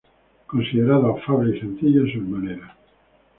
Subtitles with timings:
[0.47, 2.71] Considerado afable y sencillo en sus maneras.